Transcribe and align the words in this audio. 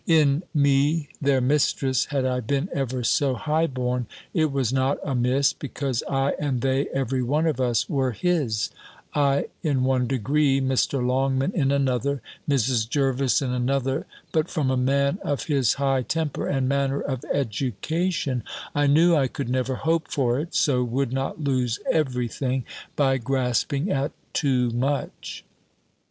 In 0.07 0.41
me 0.51 1.09
their 1.21 1.41
mistress, 1.41 2.05
had 2.05 2.25
I 2.25 2.39
been 2.39 2.69
ever 2.73 3.03
so 3.03 3.35
high 3.35 3.67
born, 3.67 4.07
it 4.33 4.51
was 4.51 4.73
not 4.73 4.97
amiss, 5.05 5.53
because 5.53 6.01
I, 6.09 6.33
and 6.39 6.61
they, 6.61 6.87
every 6.87 7.21
one 7.21 7.45
of 7.45 7.61
us, 7.61 7.87
were 7.87 8.09
his; 8.11 8.71
I 9.13 9.49
in 9.61 9.83
one 9.83 10.07
degree, 10.07 10.59
Mr. 10.59 11.05
Longman 11.05 11.51
in 11.51 11.71
another, 11.71 12.19
Mrs. 12.49 12.89
Jervis 12.89 13.43
in 13.43 13.51
another 13.51 14.07
But 14.31 14.49
from 14.49 14.71
a 14.71 14.75
man 14.75 15.19
of 15.21 15.43
his 15.43 15.75
high 15.75 16.01
temper 16.01 16.47
and 16.47 16.67
manner 16.67 16.99
of 17.01 17.23
education, 17.31 18.43
I 18.73 18.87
knew 18.87 19.15
I 19.15 19.27
could 19.27 19.49
never 19.49 19.75
hope 19.75 20.07
for 20.09 20.39
it, 20.39 20.55
so 20.55 20.83
would 20.83 21.13
not 21.13 21.43
lose 21.43 21.79
every 21.91 22.27
thing, 22.27 22.65
by 22.95 23.19
grasping 23.19 23.91
at 23.91 24.13
too 24.33 24.71
much. 24.71 25.45